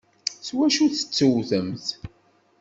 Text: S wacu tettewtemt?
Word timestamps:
S 0.41 0.47
wacu 0.55 0.85
tettewtemt? 0.93 1.87